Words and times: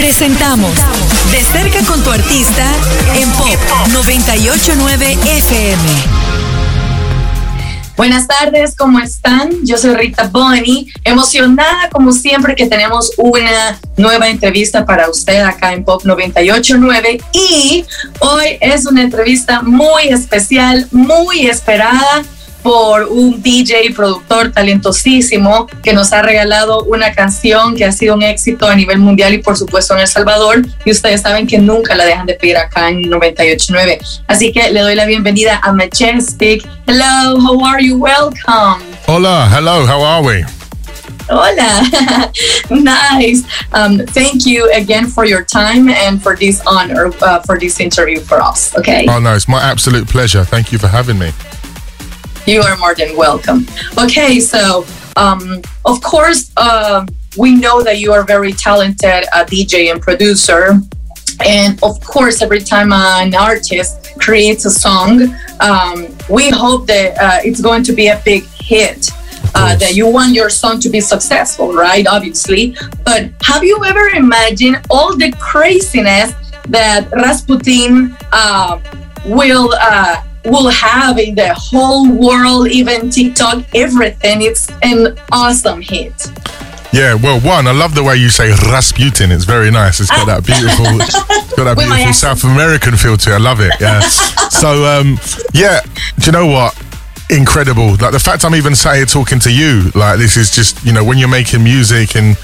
Presentamos 0.00 0.72
De 1.30 1.42
cerca 1.42 1.84
con 1.84 2.02
tu 2.02 2.10
artista 2.10 2.72
en 3.14 3.30
Pop 3.32 3.58
989 3.92 5.18
FM. 5.26 5.82
Buenas 7.98 8.26
tardes, 8.26 8.74
¿cómo 8.74 8.98
están? 8.98 9.50
Yo 9.62 9.76
soy 9.76 9.94
Rita 9.94 10.26
Bonnie, 10.32 10.90
emocionada 11.04 11.90
como 11.90 12.12
siempre 12.12 12.54
que 12.54 12.66
tenemos 12.66 13.12
una 13.18 13.78
nueva 13.98 14.30
entrevista 14.30 14.86
para 14.86 15.10
usted 15.10 15.42
acá 15.42 15.74
en 15.74 15.84
Pop 15.84 16.00
989 16.06 17.20
y 17.34 17.84
hoy 18.20 18.56
es 18.62 18.86
una 18.86 19.02
entrevista 19.02 19.60
muy 19.60 20.04
especial, 20.08 20.88
muy 20.92 21.46
esperada 21.46 22.24
por 22.62 23.04
un 23.04 23.42
DJ 23.42 23.92
productor 23.94 24.52
talentosísimo 24.52 25.66
que 25.82 25.92
nos 25.92 26.12
ha 26.12 26.22
regalado 26.22 26.82
una 26.84 27.12
canción 27.12 27.74
que 27.76 27.84
ha 27.84 27.92
sido 27.92 28.14
un 28.14 28.22
éxito 28.22 28.68
a 28.68 28.74
nivel 28.74 28.98
mundial 28.98 29.34
y 29.34 29.38
por 29.38 29.56
supuesto 29.56 29.94
en 29.94 30.00
El 30.00 30.08
Salvador 30.08 30.66
y 30.84 30.90
ustedes 30.90 31.22
saben 31.22 31.46
que 31.46 31.58
nunca 31.58 31.94
la 31.94 32.04
dejan 32.04 32.26
de 32.26 32.34
pedir 32.34 32.56
acá 32.56 32.88
en 32.88 33.02
989. 33.02 34.00
Así 34.26 34.52
que 34.52 34.70
le 34.70 34.80
doy 34.80 34.94
la 34.94 35.06
bienvenida 35.06 35.60
a 35.62 35.72
Majestic. 35.72 36.66
Hello, 36.86 37.38
how 37.40 37.64
are 37.64 37.84
you? 37.84 37.96
Welcome. 37.96 38.84
Hola, 39.06 39.48
hello, 39.52 39.86
how 39.86 40.02
are 40.02 40.22
we? 40.22 40.44
Hola, 41.28 41.88
nice. 42.70 43.44
Um, 43.72 44.04
thank 44.06 44.46
you 44.46 44.68
again 44.74 45.06
for 45.06 45.24
your 45.24 45.44
time 45.44 45.88
and 45.88 46.20
for 46.20 46.34
this 46.34 46.60
honor, 46.66 47.12
uh, 47.22 47.40
for 47.42 47.56
this 47.58 47.78
interview 47.78 48.18
for 48.20 48.40
us. 48.42 48.76
Okay. 48.76 49.06
Oh 49.08 49.20
no, 49.20 49.34
it's 49.34 49.46
my 49.46 49.62
absolute 49.62 50.08
pleasure. 50.08 50.44
Thank 50.44 50.72
you 50.72 50.78
for 50.78 50.88
having 50.88 51.18
me. 51.18 51.32
You 52.50 52.62
are 52.62 52.76
more 52.78 52.96
than 52.96 53.16
welcome. 53.16 53.64
Okay, 53.96 54.40
so 54.40 54.84
um, 55.14 55.62
of 55.84 56.02
course, 56.02 56.50
uh, 56.56 57.06
we 57.38 57.54
know 57.54 57.80
that 57.80 58.00
you 58.00 58.12
are 58.12 58.24
very 58.24 58.52
talented 58.52 59.24
uh, 59.32 59.44
DJ 59.44 59.92
and 59.92 60.02
producer. 60.02 60.80
And 61.46 61.80
of 61.84 62.00
course, 62.00 62.42
every 62.42 62.58
time 62.58 62.92
an 62.92 63.36
artist 63.36 64.18
creates 64.18 64.64
a 64.64 64.70
song, 64.70 65.32
um, 65.60 66.08
we 66.28 66.50
hope 66.50 66.88
that 66.88 67.16
uh, 67.18 67.38
it's 67.44 67.60
going 67.60 67.84
to 67.84 67.92
be 67.92 68.08
a 68.08 68.20
big 68.24 68.42
hit. 68.42 69.10
Uh, 69.54 69.76
that 69.76 69.94
you 69.94 70.08
want 70.08 70.32
your 70.32 70.50
song 70.50 70.80
to 70.80 70.88
be 70.88 71.00
successful, 71.00 71.72
right? 71.72 72.06
Obviously. 72.08 72.76
But 73.04 73.30
have 73.42 73.62
you 73.62 73.80
ever 73.84 74.08
imagined 74.08 74.84
all 74.90 75.16
the 75.16 75.30
craziness 75.38 76.34
that 76.68 77.08
Rasputin 77.12 78.16
uh, 78.32 78.80
will 79.24 79.72
uh, 79.80 80.22
will 80.44 80.70
have 80.70 81.18
in 81.18 81.34
the 81.34 81.54
whole 81.54 82.10
world, 82.10 82.68
even 82.68 83.10
TikTok, 83.10 83.64
everything. 83.74 84.42
It's 84.42 84.70
an 84.82 85.18
awesome 85.32 85.82
hit. 85.82 86.30
Yeah, 86.92 87.14
well, 87.14 87.38
one, 87.40 87.68
I 87.68 87.72
love 87.72 87.94
the 87.94 88.02
way 88.02 88.16
you 88.16 88.28
say 88.28 88.50
Rasputin. 88.50 89.30
It's 89.30 89.44
very 89.44 89.70
nice. 89.70 90.00
It's 90.00 90.10
got 90.10 90.26
that 90.26 90.44
beautiful, 90.44 90.84
got 91.56 91.64
that 91.64 91.78
beautiful. 91.78 92.12
South 92.12 92.42
American 92.42 92.96
feel 92.96 93.16
to 93.16 93.30
it. 93.30 93.34
I 93.34 93.38
love 93.38 93.60
it. 93.60 93.72
Yeah. 93.80 94.00
so, 94.50 94.84
um, 94.84 95.18
yeah, 95.54 95.80
do 96.18 96.26
you 96.26 96.32
know 96.32 96.46
what? 96.46 96.74
Incredible. 97.30 97.94
Like 97.94 98.10
the 98.10 98.18
fact 98.18 98.44
I'm 98.44 98.56
even 98.56 98.74
sat 98.74 98.96
here 98.96 99.06
talking 99.06 99.38
to 99.40 99.52
you, 99.52 99.92
like 99.94 100.18
this 100.18 100.36
is 100.36 100.50
just, 100.50 100.84
you 100.84 100.92
know, 100.92 101.04
when 101.04 101.16
you're 101.16 101.28
making 101.28 101.62
music 101.62 102.16
and 102.16 102.36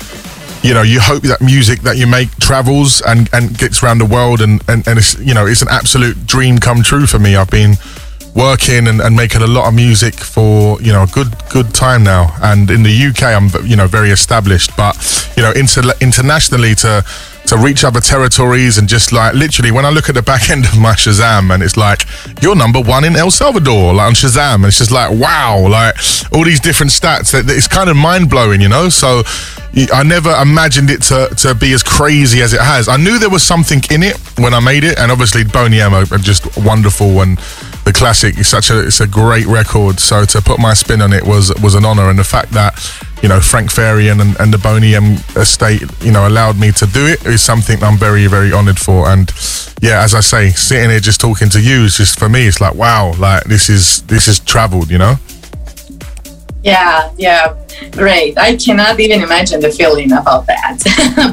you 0.66 0.74
know, 0.74 0.82
you 0.82 1.00
hope 1.00 1.22
that 1.22 1.40
music 1.40 1.80
that 1.82 1.96
you 1.96 2.06
make 2.06 2.30
travels 2.38 3.00
and, 3.02 3.28
and 3.32 3.56
gets 3.56 3.82
around 3.82 3.98
the 3.98 4.04
world 4.06 4.40
and, 4.40 4.62
and, 4.68 4.86
and 4.88 4.98
it's 4.98 5.18
you 5.20 5.32
know, 5.32 5.46
it's 5.46 5.62
an 5.62 5.68
absolute 5.70 6.26
dream 6.26 6.58
come 6.58 6.82
true 6.82 7.06
for 7.06 7.18
me. 7.18 7.36
I've 7.36 7.50
been 7.50 7.76
working 8.34 8.86
and, 8.88 9.00
and 9.00 9.16
making 9.16 9.42
a 9.42 9.46
lot 9.46 9.66
of 9.66 9.74
music 9.74 10.14
for 10.14 10.80
you 10.82 10.92
know 10.92 11.04
a 11.04 11.06
good 11.06 11.32
good 11.48 11.72
time 11.72 12.04
now 12.04 12.36
and 12.42 12.70
in 12.70 12.82
the 12.82 13.06
UK 13.08 13.22
I'm 13.22 13.48
you 13.66 13.76
know 13.76 13.86
very 13.86 14.10
established 14.10 14.76
but 14.76 14.94
you 15.38 15.42
know 15.42 15.52
inter- 15.52 15.96
internationally 16.02 16.74
to 16.76 17.02
to 17.46 17.56
reach 17.56 17.84
other 17.84 18.00
territories 18.00 18.76
and 18.78 18.88
just 18.88 19.12
like 19.12 19.34
literally 19.34 19.70
when 19.70 19.84
I 19.84 19.90
look 19.90 20.08
at 20.08 20.14
the 20.14 20.22
back 20.22 20.50
end 20.54 20.64
of 20.64 20.78
my 20.78 20.92
Shazam 20.92 21.54
and 21.54 21.62
it's 21.62 21.76
like 21.76 22.02
you're 22.42 22.56
number 22.56 22.80
one 22.80 23.04
in 23.04 23.16
El 23.16 23.30
Salvador 23.30 23.94
like 23.94 24.08
on 24.08 24.14
Shazam. 24.14 24.56
And 24.56 24.66
it's 24.66 24.78
just 24.78 24.90
like 24.90 25.10
wow 25.12 25.66
like 25.68 25.96
all 26.32 26.44
these 26.44 26.60
different 26.60 26.92
stats 26.92 27.32
that 27.32 27.44
it's 27.48 27.68
kind 27.68 27.88
of 27.88 27.96
mind 27.96 28.30
blowing 28.30 28.60
you 28.60 28.68
know? 28.68 28.88
So 28.88 29.22
I 29.92 30.02
never 30.02 30.34
imagined 30.40 30.90
it 30.90 31.02
to, 31.02 31.28
to 31.36 31.54
be 31.54 31.72
as 31.74 31.82
crazy 31.82 32.40
as 32.40 32.54
it 32.54 32.60
has. 32.60 32.88
I 32.88 32.96
knew 32.96 33.18
there 33.18 33.30
was 33.30 33.42
something 33.42 33.82
in 33.90 34.02
it 34.02 34.16
when 34.38 34.54
I 34.54 34.60
made 34.60 34.84
it 34.84 34.98
and 34.98 35.12
obviously 35.12 35.44
Boney 35.44 35.80
M 35.80 35.94
are 35.94 36.02
uh, 36.02 36.18
just 36.18 36.56
wonderful 36.56 37.20
and 37.20 37.38
the 37.84 37.92
classic 37.92 38.38
is 38.38 38.48
such 38.48 38.70
a 38.70 38.86
it's 38.86 39.00
a 39.00 39.06
great 39.06 39.46
record. 39.46 40.00
So 40.00 40.24
to 40.24 40.42
put 40.42 40.58
my 40.58 40.74
spin 40.74 41.00
on 41.00 41.12
it 41.12 41.24
was 41.24 41.54
was 41.62 41.74
an 41.74 41.84
honor. 41.84 42.10
And 42.10 42.18
the 42.18 42.24
fact 42.24 42.50
that 42.52 42.74
you 43.22 43.28
know 43.28 43.40
Frank 43.40 43.70
Farian 43.70 44.20
and, 44.20 44.38
and 44.38 44.52
the 44.52 44.58
Boney 44.58 44.94
M 44.94 45.14
estate 45.36 45.82
you 46.02 46.12
know 46.12 46.26
allowed 46.28 46.58
me 46.58 46.70
to 46.72 46.86
do 46.86 47.06
it 47.06 47.24
is 47.26 47.42
something 47.42 47.82
I'm 47.82 47.96
very 47.98 48.26
very 48.26 48.52
honored 48.52 48.78
for 48.78 49.08
and 49.08 49.30
yeah 49.80 50.02
as 50.02 50.14
I 50.14 50.20
say 50.20 50.50
sitting 50.50 50.90
here 50.90 51.00
just 51.00 51.20
talking 51.20 51.48
to 51.50 51.60
you 51.60 51.84
is 51.84 51.96
just 51.96 52.18
for 52.18 52.28
me 52.28 52.46
it's 52.46 52.60
like 52.60 52.74
wow 52.74 53.14
like 53.18 53.44
this 53.44 53.68
is 53.68 54.02
this 54.02 54.28
is 54.28 54.38
traveled 54.40 54.90
you 54.90 54.98
know 54.98 55.16
Yeah, 56.66 57.12
yeah, 57.16 57.54
great. 57.92 58.36
I 58.36 58.56
cannot 58.56 58.98
even 58.98 59.22
imagine 59.22 59.60
the 59.60 59.70
feeling 59.70 60.10
about 60.10 60.46
that. 60.48 60.82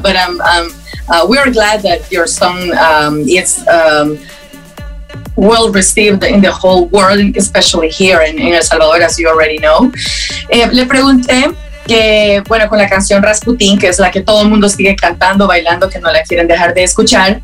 but 0.02 0.14
um, 0.14 0.40
um, 0.40 0.70
uh, 1.08 1.26
we're 1.28 1.50
glad 1.50 1.82
that 1.82 2.06
your 2.12 2.28
song 2.28 2.70
um, 2.78 3.18
is 3.26 3.66
um, 3.66 4.16
well 5.34 5.72
received 5.72 6.22
in 6.22 6.40
the 6.40 6.52
whole 6.52 6.86
world, 6.86 7.36
especially 7.36 7.90
here 7.90 8.20
in, 8.22 8.38
in 8.38 8.54
El 8.54 8.62
Salvador, 8.62 9.02
as 9.02 9.18
you 9.18 9.26
already 9.26 9.58
know. 9.58 9.90
Eh, 10.50 10.68
le 10.70 10.86
pregunté 10.86 11.50
que, 11.86 12.42
bueno, 12.48 12.68
con 12.68 12.78
la 12.78 12.88
canción 12.88 13.22
Rasputin, 13.22 13.78
que 13.78 13.88
es 13.88 13.98
la 13.98 14.10
que 14.10 14.20
todo 14.20 14.42
el 14.42 14.48
mundo 14.48 14.68
sigue 14.68 14.96
cantando, 14.96 15.46
bailando, 15.46 15.88
que 15.88 15.98
no 15.98 16.10
la 16.10 16.22
quieren 16.22 16.48
dejar 16.48 16.74
de 16.74 16.84
escuchar, 16.84 17.40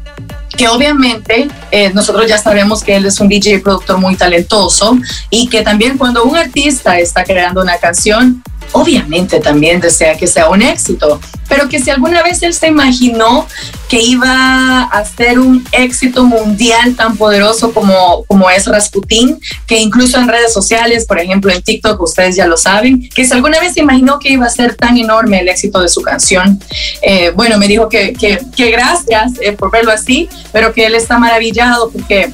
que 0.57 0.69
obviamente 0.69 1.49
eh, 1.71 1.93
nosotros 1.93 2.27
ya 2.29 2.39
sabemos 2.39 2.83
que 2.83 2.97
él 2.97 3.07
es 3.07 3.21
un 3.21 3.29
DJ 3.29 3.61
productor 3.61 3.99
muy 3.99 4.17
talentoso 4.17 4.97
y 5.31 5.49
que 5.49 5.63
también 5.63 5.97
cuando 5.97 6.25
un 6.25 6.37
artista 6.37 6.99
está 6.99 7.25
creando 7.25 7.63
una 7.63 7.79
canción, 7.79 8.43
obviamente 8.73 9.41
también 9.41 9.81
desea 9.81 10.17
que 10.17 10.27
sea 10.27 10.49
un 10.49 10.63
éxito, 10.63 11.21
pero 11.49 11.69
que 11.69 11.81
si 11.81 11.91
alguna 11.91 12.23
vez 12.23 12.43
él 12.43 12.55
se 12.55 12.69
imaginó 12.69 13.47
que 13.89 14.01
iba 14.01 14.83
a 14.85 15.05
ser 15.05 15.41
un 15.41 15.67
éxito 15.73 16.25
mundial 16.25 16.95
tan 16.95 17.17
poderoso 17.17 17.73
como, 17.73 18.25
como 18.27 18.49
es 18.49 18.67
Rasputin, 18.67 19.41
que 19.67 19.79
incluso 19.79 20.19
en 20.19 20.29
redes 20.29 20.53
sociales, 20.53 21.05
por 21.07 21.19
ejemplo 21.19 21.53
en 21.53 21.61
TikTok, 21.61 22.01
ustedes 22.01 22.37
ya 22.37 22.47
lo 22.47 22.57
saben, 22.57 23.09
que 23.09 23.25
si 23.25 23.33
alguna 23.33 23.59
vez 23.59 23.75
se 23.75 23.81
imaginó 23.81 24.19
que 24.21 24.31
iba 24.31 24.47
a 24.47 24.51
ser 24.51 24.77
tan 24.77 24.97
enorme 24.97 25.41
el 25.41 25.49
éxito 25.49 25.81
de 25.81 25.89
su 25.89 26.03
canción, 26.03 26.61
eh, 27.03 27.33
bueno, 27.35 27.59
me 27.59 27.67
dijo 27.67 27.89
que, 27.89 28.13
que, 28.13 28.41
que 28.55 28.71
gracias 28.71 29.33
eh, 29.41 29.53
por 29.53 29.73
verlo 29.73 29.91
así, 29.91 30.29
pero 30.53 30.73
que 30.73 30.87
él 30.87 30.95
está 30.95 31.19
maravillado 31.19 31.91
porque 31.91 32.33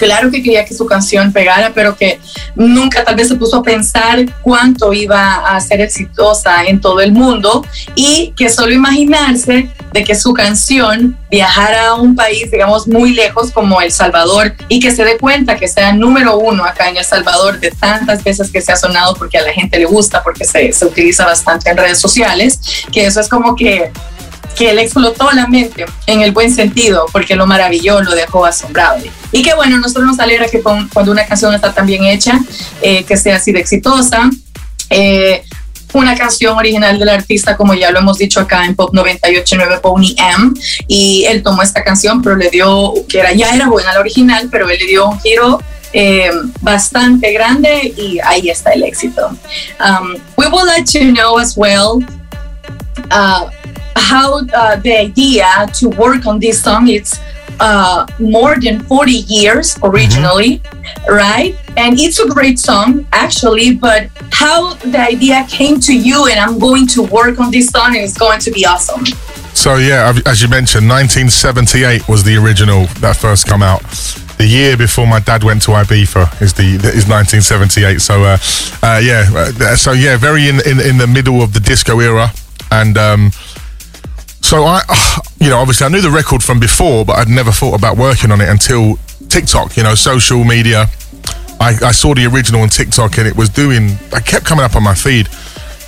claro 0.00 0.30
que 0.30 0.42
quería 0.42 0.64
que 0.64 0.74
su 0.74 0.86
canción 0.86 1.32
pegara, 1.32 1.72
pero 1.74 1.94
que 1.96 2.18
nunca 2.54 3.04
tal 3.04 3.16
vez 3.16 3.28
se 3.28 3.36
puso 3.36 3.58
a 3.58 3.62
pensar 3.62 4.18
cuánto 4.40 4.92
iba 4.94 5.54
a 5.54 5.60
ser 5.60 5.82
exitosa 5.82 6.64
en 6.64 6.80
todo 6.80 7.00
el 7.00 7.12
mundo 7.12 7.64
y 7.94 8.32
que 8.36 8.48
solo 8.48 8.72
imaginarse 8.72 9.70
de 9.92 10.04
que 10.04 10.14
su 10.14 10.32
canción 10.32 11.18
viajara 11.30 11.88
a 11.88 11.94
un 11.94 12.14
país, 12.14 12.50
digamos, 12.50 12.88
muy 12.88 13.12
lejos 13.12 13.50
como 13.50 13.80
El 13.80 13.92
Salvador 13.92 14.54
y 14.68 14.80
que 14.80 14.90
se 14.90 15.04
dé 15.04 15.18
cuenta 15.18 15.56
que 15.56 15.68
sea 15.68 15.92
número 15.92 16.38
uno 16.38 16.64
acá 16.64 16.88
en 16.88 16.96
El 16.96 17.04
Salvador 17.04 17.60
de 17.60 17.70
tantas 17.70 18.24
veces 18.24 18.50
que 18.50 18.62
se 18.62 18.72
ha 18.72 18.76
sonado 18.76 19.14
porque 19.14 19.36
a 19.36 19.42
la 19.42 19.52
gente 19.52 19.78
le 19.78 19.84
gusta, 19.84 20.22
porque 20.22 20.44
se, 20.44 20.72
se 20.72 20.86
utiliza 20.86 21.26
bastante 21.26 21.70
en 21.70 21.76
redes 21.76 21.98
sociales, 21.98 22.58
que 22.90 23.04
eso 23.04 23.20
es 23.20 23.28
como 23.28 23.54
que 23.54 23.92
que 24.56 24.74
le 24.74 24.82
explotó 24.82 25.30
la 25.32 25.46
mente 25.46 25.86
en 26.06 26.20
el 26.20 26.32
buen 26.32 26.54
sentido, 26.54 27.06
porque 27.12 27.34
lo 27.36 27.46
maravilló, 27.46 28.00
lo 28.02 28.14
dejó 28.14 28.44
asombrado. 28.44 28.98
Y 29.32 29.42
que 29.42 29.54
bueno, 29.54 29.78
nosotros 29.78 30.04
nos 30.06 30.18
alegra 30.20 30.48
que 30.48 30.60
con- 30.62 30.88
cuando 30.88 31.12
una 31.12 31.26
canción 31.26 31.54
está 31.54 31.72
tan 31.72 31.86
bien 31.86 32.04
hecha, 32.04 32.38
eh, 32.82 33.04
que 33.04 33.16
sea 33.16 33.36
así 33.36 33.52
de 33.52 33.60
exitosa. 33.60 34.28
Eh, 34.90 35.42
una 35.92 36.14
canción 36.14 36.56
original 36.56 36.98
del 37.00 37.08
artista, 37.08 37.56
como 37.56 37.74
ya 37.74 37.90
lo 37.90 37.98
hemos 37.98 38.16
dicho 38.18 38.38
acá 38.40 38.64
en 38.64 38.76
Pop 38.76 38.90
989, 38.92 39.80
Pony 39.82 40.14
M, 40.16 40.52
y 40.86 41.24
él 41.26 41.42
tomó 41.42 41.62
esta 41.62 41.82
canción, 41.82 42.22
pero 42.22 42.36
le 42.36 42.48
dio, 42.48 42.92
que 43.08 43.18
era, 43.18 43.32
ya 43.32 43.50
era 43.54 43.68
buena 43.68 43.92
la 43.94 43.98
original, 44.00 44.48
pero 44.52 44.68
él 44.70 44.78
le 44.78 44.86
dio 44.86 45.08
un 45.08 45.18
giro 45.20 45.60
eh, 45.92 46.30
bastante 46.60 47.32
grande 47.32 47.92
y 47.96 48.20
ahí 48.20 48.48
está 48.50 48.70
el 48.70 48.84
éxito. 48.84 49.30
Um, 49.80 50.14
we 50.36 50.46
would 50.46 50.66
like 50.66 50.84
to 50.92 51.00
know 51.12 51.38
as 51.40 51.56
well 51.56 51.98
uh, 53.10 53.50
how 53.96 54.40
uh, 54.54 54.76
the 54.76 54.96
idea 54.96 55.46
to 55.74 55.88
work 55.90 56.26
on 56.26 56.38
this 56.38 56.62
song 56.62 56.88
it's 56.88 57.18
uh, 57.60 58.06
more 58.18 58.58
than 58.58 58.80
40 58.84 59.12
years 59.12 59.76
originally 59.82 60.62
right 61.08 61.56
and 61.76 61.98
it's 61.98 62.18
a 62.20 62.28
great 62.28 62.58
song 62.58 63.06
actually 63.12 63.74
but 63.74 64.08
how 64.32 64.74
the 64.74 64.98
idea 64.98 65.44
came 65.48 65.78
to 65.80 65.94
you 65.96 66.26
and 66.28 66.38
i'm 66.40 66.58
going 66.58 66.86
to 66.86 67.02
work 67.02 67.38
on 67.38 67.50
this 67.50 67.68
song 67.68 67.94
and 67.96 68.04
it's 68.04 68.16
going 68.16 68.40
to 68.40 68.50
be 68.50 68.64
awesome 68.64 69.04
So 69.52 69.76
yeah, 69.76 70.14
as 70.24 70.40
you 70.40 70.48
mentioned, 70.48 70.88
1978 70.88 72.08
was 72.08 72.22
the 72.24 72.36
original 72.36 72.86
that 73.00 73.16
first 73.16 73.46
come 73.46 73.62
out. 73.62 73.82
The 74.38 74.46
year 74.46 74.76
before 74.76 75.06
my 75.06 75.20
dad 75.20 75.44
went 75.44 75.60
to 75.62 75.72
Ibiza 75.72 76.40
is 76.40 76.54
the 76.54 76.64
is 76.96 77.04
1978. 77.04 78.00
So 78.00 78.24
uh, 78.24 78.38
uh, 78.82 79.00
yeah, 79.04 79.28
uh, 79.34 79.76
so 79.76 79.92
yeah, 79.92 80.16
very 80.16 80.48
in, 80.48 80.60
in 80.64 80.80
in 80.80 80.96
the 80.96 81.06
middle 81.06 81.42
of 81.42 81.52
the 81.52 81.60
disco 81.60 82.00
era, 82.00 82.32
and 82.70 82.96
um, 82.96 83.32
so 84.50 84.64
I, 84.64 84.82
you 85.40 85.48
know, 85.48 85.58
obviously 85.58 85.86
I 85.86 85.90
knew 85.90 86.00
the 86.00 86.10
record 86.10 86.42
from 86.42 86.58
before, 86.58 87.04
but 87.04 87.18
I'd 87.18 87.28
never 87.28 87.52
thought 87.52 87.78
about 87.78 87.96
working 87.96 88.32
on 88.32 88.40
it 88.40 88.48
until 88.48 88.96
TikTok. 89.28 89.76
You 89.76 89.84
know, 89.84 89.94
social 89.94 90.42
media. 90.42 90.86
I, 91.60 91.76
I 91.84 91.92
saw 91.92 92.14
the 92.14 92.26
original 92.26 92.62
on 92.62 92.68
TikTok, 92.68 93.18
and 93.18 93.28
it 93.28 93.36
was 93.36 93.48
doing. 93.48 93.96
I 94.12 94.18
kept 94.18 94.44
coming 94.44 94.64
up 94.64 94.74
on 94.74 94.82
my 94.82 94.94
feed, 94.94 95.28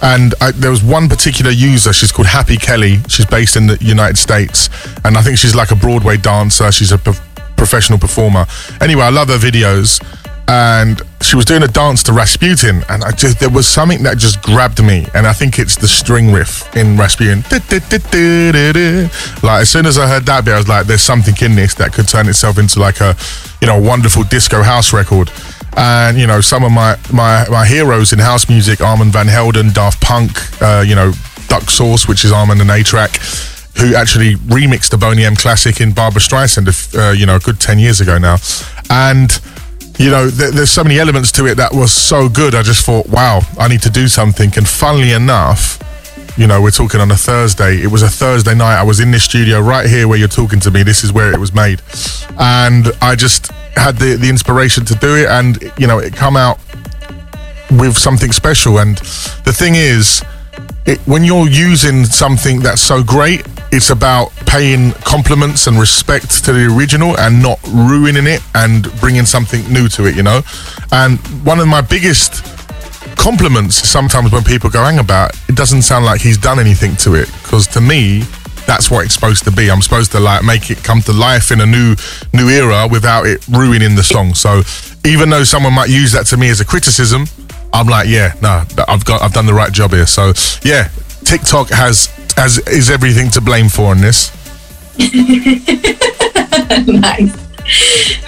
and 0.01 0.35
I, 0.41 0.53
there 0.53 0.71
was 0.71 0.85
one 0.85 1.09
particular 1.09 1.51
user. 1.51 1.93
She's 1.93 2.13
called 2.13 2.29
Happy 2.29 2.57
Kelly. 2.57 2.99
She's 3.09 3.27
based 3.27 3.57
in 3.57 3.67
the 3.67 3.79
United 3.81 4.17
States, 4.17 4.69
and 5.05 5.17
I 5.17 5.23
think 5.23 5.39
she's 5.39 5.57
like 5.57 5.73
a 5.73 5.77
Broadway 5.77 6.17
dancer. 6.17 6.71
She's 6.71 6.93
a 6.93 6.99
prof- 6.99 7.21
professional 7.57 7.99
performer. 7.99 8.47
Anyway, 8.81 9.03
I 9.03 9.11
love 9.11 9.29
her 9.29 9.39
videos 9.39 10.01
and 10.47 11.03
she 11.23 11.37
was 11.37 11.45
doing 11.45 11.63
a 11.63 11.69
dance 11.69 12.03
to 12.05 12.13
Rasputin, 12.13 12.85
and 12.89 13.05
I 13.05 13.13
just 13.13 13.39
there 13.41 13.51
was 13.51 13.67
something 13.67 14.03
that 14.03 14.19
just 14.19 14.43
grabbed 14.43 14.83
me, 14.83 15.07
and 15.15 15.27
I 15.27 15.33
think 15.33 15.59
it's 15.59 15.77
the 15.77 15.89
string 15.89 16.33
riff 16.33 16.75
in 16.77 16.97
Rasputin. 16.97 17.43
Like 19.43 19.63
as 19.63 19.71
soon 19.71 19.87
as 19.87 19.99
I 19.99 20.09
heard 20.09 20.27
that 20.27 20.45
bit, 20.45 20.55
I 20.55 20.59
was 20.59 20.69
like, 20.69 20.87
"There's 20.87 21.03
something 21.03 21.35
in 21.41 21.55
this 21.55 21.75
that 21.75 21.93
could 21.93 22.09
turn 22.09 22.29
itself 22.29 22.59
into 22.59 22.81
like 22.81 23.01
a, 23.01 23.17
you 23.61 23.67
know, 23.67 23.81
wonderful 23.81 24.25
disco 24.25 24.63
house 24.63 24.93
record." 24.93 25.31
And 25.77 26.19
you 26.19 26.27
know, 26.27 26.41
some 26.41 26.65
of 26.65 26.73
my 26.73 26.99
my 27.13 27.47
my 27.49 27.67
heroes 27.67 28.13
in 28.13 28.19
house 28.19 28.49
music: 28.49 28.81
Armand 28.81 29.13
Van 29.13 29.29
Helden, 29.29 29.73
Daft 29.73 30.01
Punk, 30.01 30.31
uh, 30.61 30.85
you 30.87 30.95
know, 30.95 31.13
Duck 31.49 31.71
Sauce, 31.71 32.09
which 32.09 32.25
is 32.25 32.33
Armand 32.33 32.61
and 32.61 32.71
A-Trak 32.71 33.51
who 33.79 33.95
actually 33.95 34.35
remixed 34.53 34.91
the 34.91 34.99
Boney 34.99 35.25
M 35.25 35.35
classic 35.35 35.81
in 35.81 35.93
Barbra 35.93 36.21
Streisand, 36.21 36.69
uh, 36.95 37.13
you 37.13 37.25
know, 37.25 37.37
a 37.37 37.39
good 37.39 37.59
10 37.59 37.79
years 37.79 38.03
ago 38.03 38.19
now. 38.19 38.37
And 38.91 39.31
you 39.99 40.11
know, 40.11 40.31
th- 40.31 40.53
there's 40.53 40.71
so 40.71 40.83
many 40.83 40.99
elements 40.99 41.33
to 41.33 41.47
it 41.47 41.57
that 41.57 41.73
was 41.73 41.93
so 41.93 42.29
good. 42.29 42.55
I 42.55 42.63
just 42.63 42.85
thought, 42.85 43.07
wow, 43.09 43.41
I 43.59 43.69
need 43.69 43.83
to 43.83 43.91
do 43.91 44.09
something. 44.09 44.51
And 44.57 44.67
funnily 44.67 45.13
enough, 45.13 45.79
you 46.37 46.47
know, 46.47 46.63
we're 46.63 46.71
talking 46.71 47.01
on 47.01 47.11
a 47.11 47.17
Thursday. 47.17 47.83
It 47.83 47.89
was 47.89 48.03
a 48.03 48.09
Thursday 48.09 48.55
night. 48.55 48.79
I 48.79 48.83
was 48.83 49.01
in 49.01 49.11
this 49.11 49.25
studio 49.25 49.61
right 49.61 49.87
here 49.87 50.09
where 50.09 50.19
you're 50.19 50.29
talking 50.29 50.61
to 50.61 50.71
me. 50.71 50.83
This 50.83 51.05
is 51.05 51.13
where 51.13 51.33
it 51.33 51.39
was 51.39 51.53
made. 51.53 51.83
And 52.39 52.87
I 53.03 53.15
just 53.17 53.49
had 53.77 53.97
the, 53.97 54.17
the 54.17 54.29
inspiration 54.29 54.85
to 54.87 54.95
do 54.95 55.15
it. 55.17 55.29
And, 55.29 55.63
you 55.79 55.87
know, 55.87 55.99
it 55.99 56.15
come 56.15 56.37
out 56.37 56.59
with 57.71 57.97
something 57.99 58.33
special. 58.33 58.79
And 58.79 58.97
the 59.45 59.53
thing 59.53 59.75
is, 59.75 60.25
it, 60.87 60.99
when 61.01 61.25
you're 61.25 61.49
using 61.49 62.05
something 62.05 62.61
that's 62.61 62.81
so 62.81 63.03
great, 63.03 63.47
it's 63.71 63.91
about 63.91 64.31
paying 64.47 64.93
compliments 65.05 65.67
and 65.67 65.79
respect 65.79 66.45
to 66.45 66.53
the 66.53 66.75
original 66.75 67.17
and 67.19 67.41
not 67.41 67.59
ruining 67.69 68.27
it 68.27 68.43
and 68.55 68.93
bringing 69.01 69.25
something 69.25 69.67
new 69.73 69.89
to 69.89 70.07
it, 70.07 70.17
you 70.17 70.23
know? 70.23 70.43
And 70.91 71.19
one 71.45 71.61
of 71.61 71.69
my 71.69 71.81
biggest 71.81 72.45
compliments 73.17 73.77
sometimes 73.77 74.33
when 74.33 74.43
people 74.43 74.71
go 74.71 74.83
hang 74.83 74.99
about, 74.99 75.35
it 75.49 75.55
doesn't 75.55 75.83
sound 75.83 76.05
like 76.05 76.21
he's 76.21 76.39
done 76.39 76.59
anything 76.59 76.97
to 76.97 77.15
it. 77.15 77.27
Because 77.43 77.67
to 77.69 77.81
me, 77.81 78.25
that's 78.67 78.91
what 78.91 79.05
it's 79.05 79.15
supposed 79.15 79.45
to 79.45 79.51
be. 79.51 79.71
I'm 79.71 79.83
supposed 79.83 80.13
to 80.13 80.21
like 80.21 80.45
make 80.45 80.71
it 80.71 80.83
come 80.83 81.01
to 81.03 81.13
life 81.13 81.51
in 81.51 81.61
a 81.61 81.67
new 81.67 81.95
new 82.33 82.49
era 82.49 82.87
without 82.91 83.27
it 83.27 83.47
ruining 83.49 83.95
the 83.95 84.03
song. 84.03 84.35
So 84.35 84.63
even 85.05 85.31
though 85.31 85.45
someone 85.45 85.73
might 85.73 85.89
use 85.89 86.13
that 86.13 86.27
to 86.27 86.37
me 86.37 86.49
as 86.49 86.61
a 86.61 86.65
criticism, 86.65 87.27
I'm 87.73 87.87
like, 87.87 88.09
yeah, 88.09 88.35
no, 88.43 88.65
I've 88.89 89.05
got 89.05 89.23
I've 89.23 89.33
done 89.33 89.47
the 89.47 89.55
right 89.55 89.73
job 89.73 89.93
here. 89.93 90.07
So 90.07 90.33
yeah, 90.63 90.91
TikTok 91.25 91.71
has 91.71 92.09
is 92.37 92.91
everything 92.91 93.31
to 93.31 93.41
blame 93.41 93.69
for 93.69 93.93
in 93.93 94.01
this. 94.01 94.33
nice. 96.87 97.33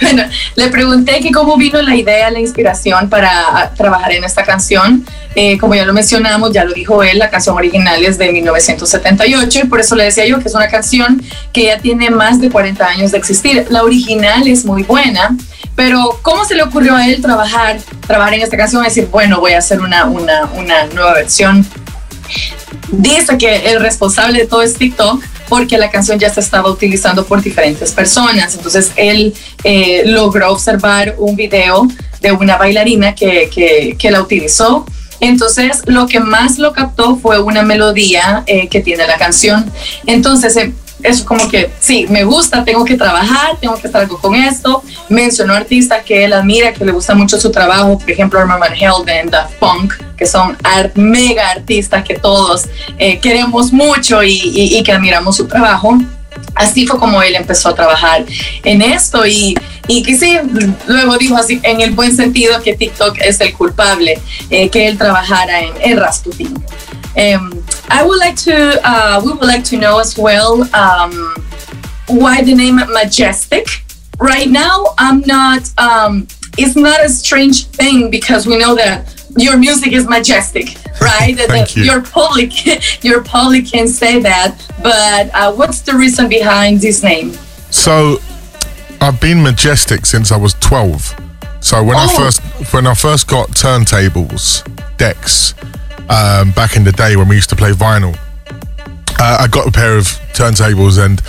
Bueno, 0.01 0.23
le 0.55 0.69
pregunté 0.69 1.19
que 1.19 1.31
cómo 1.31 1.57
vino 1.57 1.81
la 1.81 1.95
idea, 1.95 2.31
la 2.31 2.39
inspiración 2.39 3.09
para 3.09 3.71
trabajar 3.75 4.13
en 4.13 4.23
esta 4.23 4.43
canción. 4.43 5.05
Eh, 5.35 5.57
como 5.57 5.75
ya 5.75 5.85
lo 5.85 5.93
mencionamos, 5.93 6.53
ya 6.53 6.63
lo 6.63 6.73
dijo 6.73 7.03
él, 7.03 7.19
la 7.19 7.29
canción 7.29 7.55
original 7.55 8.03
es 8.03 8.17
de 8.17 8.31
1978 8.31 9.59
y 9.63 9.67
por 9.67 9.81
eso 9.81 9.95
le 9.95 10.05
decía 10.05 10.25
yo 10.25 10.39
que 10.39 10.47
es 10.47 10.55
una 10.55 10.69
canción 10.69 11.21
que 11.51 11.65
ya 11.65 11.77
tiene 11.77 12.09
más 12.09 12.39
de 12.39 12.49
40 12.49 12.85
años 12.85 13.11
de 13.11 13.17
existir. 13.17 13.65
La 13.69 13.83
original 13.83 14.47
es 14.47 14.63
muy 14.63 14.83
buena, 14.83 15.35
pero 15.75 16.19
¿cómo 16.21 16.45
se 16.45 16.55
le 16.55 16.63
ocurrió 16.63 16.95
a 16.95 17.07
él 17.07 17.21
trabajar, 17.21 17.79
trabajar 18.07 18.33
en 18.35 18.41
esta 18.41 18.57
canción 18.57 18.83
decir, 18.83 19.07
bueno, 19.11 19.39
voy 19.39 19.53
a 19.53 19.59
hacer 19.59 19.81
una, 19.81 20.05
una, 20.05 20.45
una 20.55 20.85
nueva 20.87 21.13
versión? 21.13 21.65
Dice 22.89 23.37
que 23.37 23.71
el 23.71 23.81
responsable 23.81 24.39
de 24.39 24.47
todo 24.47 24.61
es 24.61 24.75
TikTok 24.75 25.23
porque 25.49 25.77
la 25.77 25.91
canción 25.91 26.17
ya 26.17 26.33
se 26.33 26.39
estaba 26.39 26.69
utilizando 26.69 27.25
por 27.25 27.41
diferentes 27.41 27.91
personas. 27.91 28.55
Entonces 28.55 28.91
él 28.95 29.33
eh, 29.63 30.03
logró 30.05 30.51
observar 30.51 31.15
un 31.17 31.35
video 31.35 31.87
de 32.21 32.31
una 32.31 32.57
bailarina 32.57 33.13
que, 33.13 33.49
que, 33.53 33.95
que, 33.97 34.11
la 34.11 34.21
utilizó. 34.21 34.85
Entonces 35.19 35.81
lo 35.85 36.07
que 36.07 36.19
más 36.19 36.57
lo 36.57 36.73
captó 36.73 37.17
fue 37.17 37.39
una 37.39 37.63
melodía 37.63 38.43
eh, 38.47 38.67
que 38.69 38.81
tiene 38.81 39.05
la 39.07 39.17
canción. 39.17 39.71
Entonces 40.05 40.55
eh, 40.57 40.73
eso 41.05 41.25
como 41.25 41.47
que, 41.49 41.71
sí, 41.79 42.05
me 42.09 42.23
gusta, 42.23 42.63
tengo 42.63 42.83
que 42.83 42.95
trabajar, 42.95 43.57
tengo 43.59 43.75
que 43.75 43.87
estar 43.87 44.01
algo 44.01 44.17
con 44.17 44.35
esto. 44.35 44.83
Mencionó 45.09 45.53
artistas 45.53 46.03
que 46.03 46.25
él 46.25 46.33
admira, 46.33 46.73
que 46.73 46.83
le 46.85 46.91
gusta 46.91 47.15
mucho 47.15 47.39
su 47.39 47.51
trabajo, 47.51 47.97
por 47.97 48.09
ejemplo, 48.09 48.39
Armand 48.39 48.61
Van 48.61 48.73
Helden, 48.73 49.29
Daft 49.29 49.55
Punk, 49.55 49.93
que 50.17 50.25
son 50.25 50.57
mega 50.95 51.51
artistas 51.51 52.03
que 52.03 52.15
todos 52.15 52.65
eh, 52.97 53.19
queremos 53.19 53.71
mucho 53.71 54.23
y, 54.23 54.31
y, 54.33 54.77
y 54.77 54.83
que 54.83 54.91
admiramos 54.91 55.35
su 55.37 55.47
trabajo 55.47 55.97
así 56.55 56.87
fue 56.87 56.97
como 56.99 57.21
él 57.21 57.35
empezó 57.35 57.69
a 57.69 57.75
trabajar 57.75 58.25
en 58.63 58.81
esto 58.81 59.25
y, 59.25 59.55
y 59.87 60.03
que 60.03 60.17
sí, 60.17 60.37
luego 60.87 61.17
dijo 61.17 61.35
así 61.35 61.59
en 61.63 61.81
el 61.81 61.91
buen 61.91 62.15
sentido 62.15 62.61
que 62.61 62.75
TikTok 62.75 63.17
es 63.21 63.39
el 63.41 63.53
culpable 63.53 64.19
eh, 64.49 64.69
que 64.69 64.87
él 64.87 64.97
trabajara 64.97 65.61
en, 65.61 65.73
en 65.81 65.99
Rasputin. 65.99 66.53
Um, 67.15 67.54
I 67.89 68.05
would 68.05 68.19
like 68.19 68.35
to, 68.37 68.79
uh, 68.83 69.21
we 69.23 69.31
would 69.31 69.41
like 69.47 69.63
to 69.65 69.77
know 69.77 69.99
as 69.99 70.17
well 70.17 70.63
um, 70.75 71.35
why 72.07 72.41
the 72.43 72.53
name 72.55 72.75
Majestic. 72.77 73.67
Right 74.19 74.49
now, 74.49 74.93
I'm 74.97 75.21
not, 75.21 75.69
um, 75.77 76.27
it's 76.57 76.75
not 76.75 77.03
a 77.03 77.09
strange 77.09 77.65
thing 77.67 78.09
because 78.09 78.47
we 78.47 78.57
know 78.57 78.75
that 78.75 79.13
your 79.37 79.57
music 79.57 79.91
is 79.91 80.07
majestic, 80.07 80.77
right? 81.01 81.35
Thank 81.37 81.75
you. 81.75 81.83
Your 81.83 82.01
public, 82.01 82.51
your 83.03 83.21
public 83.23 83.69
can 83.69 83.87
say 83.87 84.19
that, 84.21 84.55
but 84.81 85.29
uh, 85.33 85.51
what's 85.53 85.81
the 85.81 85.93
reason 85.93 86.29
behind 86.29 86.79
this 86.79 87.03
name? 87.03 87.31
So, 87.71 88.19
I've 89.01 89.19
been 89.19 89.43
majestic 89.43 90.05
since 90.05 90.31
I 90.31 90.37
was 90.37 90.53
12. 90.55 91.13
So 91.59 91.83
when 91.83 91.97
I 91.97 92.05
Oh. 92.09 92.17
first 92.17 92.41
when 92.73 92.87
I 92.87 92.93
first 92.93 93.27
got 93.27 93.49
turntables, 93.49 94.63
decks, 94.97 95.53
um, 96.09 96.51
back 96.51 96.75
in 96.75 96.83
the 96.83 96.91
day 96.91 97.15
when 97.15 97.27
we 97.27 97.35
used 97.35 97.49
to 97.49 97.55
play 97.55 97.71
vinyl, 97.71 98.17
uh, 99.19 99.37
I 99.41 99.47
got 99.47 99.67
a 99.67 99.71
pair 99.71 99.97
of 99.97 100.05
turntables 100.33 101.03
and 101.03 101.21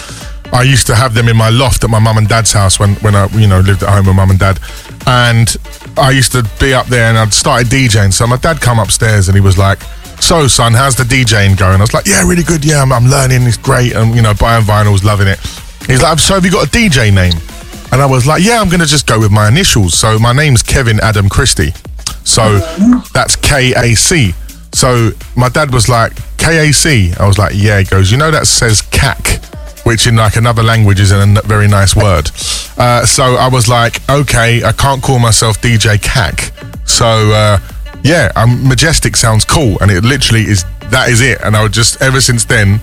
I 0.53 0.63
used 0.63 0.87
to 0.89 0.95
have 0.95 1.15
them 1.15 1.29
in 1.29 1.37
my 1.37 1.51
loft 1.51 1.85
at 1.85 1.91
my 1.91 1.99
mum 1.99 2.19
and 2.19 2.29
dad's 2.29 2.53
house 2.53 2.79
when, 2.79 2.95
when 2.97 3.15
I 3.15 3.27
you 3.37 3.47
know 3.47 3.61
lived 3.61 3.83
at 3.83 3.89
home 3.89 4.07
with 4.07 4.17
mum 4.17 4.31
and 4.31 4.39
dad, 4.39 4.61
and 5.07 5.57
I 5.97 6.11
used 6.11 6.33
to 6.33 6.49
be 6.61 6.73
up 6.75 6.87
there 6.87 7.09
and 7.09 7.19
I'd 7.19 7.33
started 7.33 7.69
DJing. 7.69 8.13
So 8.13 8.27
my 8.27 8.37
dad 8.37 8.61
come 8.61 8.79
upstairs 8.79 9.29
and 9.29 9.35
he 9.35 9.41
was 9.41 9.59
like, 9.59 9.81
"So 10.21 10.47
son, 10.47 10.73
how's 10.73 10.97
the 10.97 11.05
DJing 11.05 11.59
going?" 11.59 11.77
I 11.77 11.81
was 11.81 11.95
like, 11.95 12.07
"Yeah, 12.07 12.27
really 12.27 12.43
good. 12.43 12.65
Yeah, 12.65 12.83
I'm, 12.83 12.93
I'm 12.93 13.07
learning. 13.07 13.43
It's 13.43 13.57
great. 13.57 13.95
And 13.95 14.15
you 14.15 14.23
know, 14.23 14.35
buying 14.35 14.65
vinyls, 14.65 15.05
loving 15.05 15.29
it." 15.29 15.39
He's 15.87 16.03
like, 16.03 16.19
"So 16.19 16.35
have 16.35 16.45
you 16.45 16.53
got 16.53 16.69
a 16.69 16.71
DJ 16.71 17.13
name?" 17.13 17.39
And 17.93 18.01
I 18.01 18.07
was 18.07 18.27
like, 18.27 18.43
"Yeah, 18.43 18.61
I'm 18.61 18.69
gonna 18.69 18.87
just 18.87 19.07
go 19.07 19.19
with 19.19 19.33
my 19.33 19.49
initials. 19.49 19.95
So 19.95 20.19
my 20.19 20.33
name's 20.33 20.63
Kevin 20.63 21.01
Adam 21.01 21.29
Christie. 21.29 21.73
So 22.25 22.59
that's 23.13 23.37
K 23.37 23.75
A 23.77 23.95
C." 23.95 24.35
So 24.77 25.11
my 25.37 25.49
dad 25.49 25.73
was 25.73 25.89
like, 25.89 26.13
KAC. 26.37 27.19
I 27.19 27.27
was 27.27 27.39
like, 27.39 27.53
yeah. 27.57 27.79
He 27.79 27.85
goes, 27.87 28.11
you 28.13 28.19
know 28.19 28.31
that 28.31 28.47
says 28.47 28.83
CAC, 28.83 29.43
which 29.87 30.07
in 30.07 30.17
like 30.17 30.37
another 30.37 30.63
language 30.63 31.01
is 31.01 31.13
a 31.13 31.17
n- 31.17 31.39
very 31.45 31.67
nice 31.69 31.97
word. 31.97 32.31
Uh, 32.79 33.07
so 33.07 33.37
I 33.37 33.49
was 33.49 33.69
like, 33.71 34.07
okay, 34.11 34.63
I 34.63 34.71
can't 34.71 35.03
call 35.03 35.19
myself 35.19 35.63
DJ 35.63 35.97
CAC. 35.97 36.53
So 36.87 37.07
uh, 37.07 37.59
yeah, 38.05 38.31
um, 38.37 38.69
Majestic 38.69 39.17
sounds 39.17 39.47
cool, 39.47 39.79
and 39.81 39.91
it 39.91 40.05
literally 40.05 40.43
is. 40.43 40.63
That 40.91 41.09
is 41.09 41.23
it. 41.23 41.39
And 41.43 41.57
I 41.57 41.63
would 41.63 41.73
just 41.73 42.03
ever 42.03 42.21
since 42.21 42.45
then, 42.45 42.79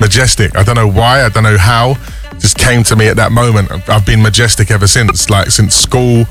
Majestic. 0.00 0.56
I 0.56 0.64
don't 0.64 0.74
know 0.74 0.88
why. 0.90 1.22
I 1.24 1.28
don't 1.28 1.44
know 1.44 1.56
how. 1.56 1.94
Just 2.40 2.58
came 2.58 2.82
to 2.90 2.96
me 2.96 3.06
at 3.06 3.14
that 3.18 3.30
moment. 3.30 3.70
I've- 3.70 3.92
I've 3.92 4.04
been 4.04 4.20
Majestic 4.20 4.72
ever 4.72 4.88
since. 4.88 5.30
Like 5.30 5.52
since 5.52 5.76
school, 5.76 6.26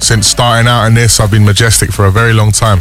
since 0.00 0.26
starting 0.26 0.68
out 0.68 0.84
in 0.84 0.92
this, 0.92 1.18
I've 1.18 1.30
been 1.30 1.46
Majestic 1.46 1.90
for 1.90 2.04
a 2.04 2.10
very 2.12 2.34
long 2.34 2.52
time. 2.52 2.80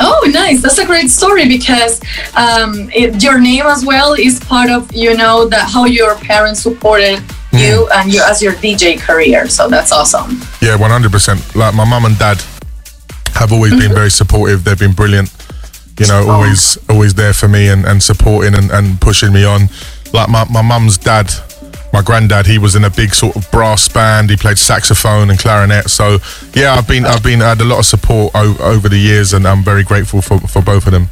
Oh, 0.00 0.28
nice. 0.32 0.62
That's 0.62 0.78
a 0.78 0.86
great 0.86 1.10
story 1.10 1.48
because 1.48 2.00
um, 2.34 2.90
it, 2.94 3.22
your 3.22 3.40
name 3.40 3.66
as 3.66 3.84
well 3.84 4.12
is 4.14 4.40
part 4.40 4.70
of, 4.70 4.92
you 4.94 5.16
know, 5.16 5.46
that 5.48 5.70
how 5.70 5.84
your 5.86 6.16
parents 6.16 6.60
supported 6.60 7.22
you 7.52 7.88
and 7.94 8.12
you 8.12 8.22
as 8.22 8.42
your 8.42 8.52
DJ 8.54 9.00
career. 9.00 9.48
So 9.48 9.68
that's 9.68 9.92
awesome. 9.92 10.40
Yeah, 10.60 10.76
one 10.76 10.90
hundred 10.90 11.12
percent. 11.12 11.40
Like 11.54 11.74
my 11.74 11.84
mum 11.88 12.04
and 12.04 12.18
dad 12.18 12.42
have 13.34 13.52
always 13.52 13.72
been 13.72 13.92
very 13.94 14.10
supportive. 14.10 14.64
They've 14.64 14.78
been 14.78 14.92
brilliant. 14.92 15.32
You 15.98 16.06
know, 16.08 16.28
always 16.28 16.78
always 16.90 17.14
there 17.14 17.32
for 17.32 17.48
me 17.48 17.68
and, 17.68 17.86
and 17.86 18.02
supporting 18.02 18.54
and, 18.54 18.70
and 18.70 19.00
pushing 19.00 19.32
me 19.32 19.44
on. 19.44 19.68
Like 20.12 20.28
my, 20.28 20.44
my 20.44 20.62
mum's 20.62 20.98
dad, 20.98 21.32
my 21.96 22.02
granddad, 22.02 22.46
he 22.46 22.58
was 22.58 22.76
in 22.76 22.84
a 22.84 22.90
big 22.90 23.14
sort 23.14 23.34
of 23.36 23.50
brass 23.50 23.88
band. 23.88 24.28
He 24.28 24.36
played 24.36 24.58
saxophone 24.58 25.30
and 25.30 25.38
clarinet. 25.38 25.88
So 25.88 26.18
yeah, 26.54 26.74
I've 26.76 26.86
been 26.86 27.06
I've 27.06 27.22
been 27.22 27.40
had 27.40 27.60
a 27.62 27.64
lot 27.64 27.78
of 27.78 27.86
support 27.86 28.32
o- 28.34 28.58
over 28.60 28.90
the 28.90 28.98
years, 28.98 29.32
and 29.32 29.46
I'm 29.46 29.64
very 29.64 29.82
grateful 29.82 30.20
for, 30.20 30.38
for 30.40 30.60
both 30.62 30.86
of 30.86 30.92
them. 30.92 31.08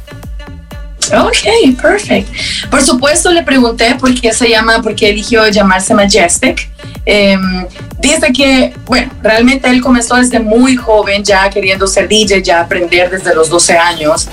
Ok, 1.11 1.75
perfect. 1.81 2.29
Por 2.69 2.81
supuesto 2.81 3.31
le 3.31 3.43
pregunté 3.43 3.95
por 3.99 4.13
qué 4.13 4.31
se 4.33 4.47
llama, 4.49 4.81
por 4.81 4.93
qué 4.95 5.09
eligió 5.09 5.47
llamarse 5.49 5.93
Majestic. 5.93 6.69
Em, 7.05 7.67
dice 7.99 8.31
que, 8.33 8.73
bueno, 8.85 9.11
realmente 9.21 9.69
él 9.69 9.81
comenzó 9.81 10.15
desde 10.15 10.39
muy 10.39 10.75
joven 10.75 11.23
ya 11.23 11.49
queriendo 11.49 11.85
ser 11.87 12.07
DJ, 12.07 12.41
ya 12.41 12.61
aprender 12.61 13.09
desde 13.09 13.35
los 13.35 13.49
12 13.49 13.77
años. 13.77 14.27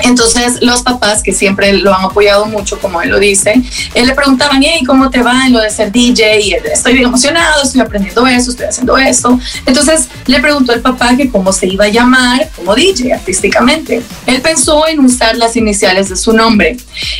Entonces 0.00 0.62
los 0.62 0.82
papás 0.82 1.22
que 1.22 1.32
siempre 1.32 1.72
lo 1.74 1.94
han 1.94 2.04
apoyado 2.06 2.46
mucho, 2.46 2.80
como 2.80 3.02
él 3.02 3.10
lo 3.10 3.18
dice, 3.18 3.62
él 3.94 4.06
le 4.06 4.14
preguntaban, 4.14 4.62
hey, 4.62 4.82
¿cómo 4.86 5.10
te 5.10 5.22
va 5.22 5.46
en 5.46 5.52
lo 5.52 5.60
de 5.60 5.70
ser 5.70 5.92
DJ? 5.92 6.40
Y 6.40 6.52
él, 6.54 6.62
estoy 6.72 6.94
bien 6.94 7.06
emocionado, 7.06 7.62
estoy 7.62 7.80
aprendiendo 7.80 8.26
eso, 8.26 8.50
estoy 8.50 8.66
haciendo 8.66 8.96
eso. 8.96 9.38
Entonces 9.66 10.08
le 10.26 10.40
preguntó 10.40 10.72
al 10.72 10.80
papá 10.80 11.16
que 11.16 11.30
cómo 11.30 11.52
se 11.52 11.66
iba 11.66 11.84
a 11.84 11.88
llamar 11.88 12.50
como 12.56 12.74
DJ 12.74 13.12
artísticamente. 13.12 14.02
Él 14.26 14.40
pensó 14.40 14.88
en 14.88 15.00
usar 15.00 15.36
las 15.36 15.56
iniciales 15.56 16.08
de 16.08 16.16
su 16.16 16.32
nombre. 16.32 16.76